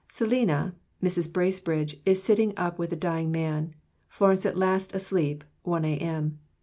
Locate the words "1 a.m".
5.61-6.39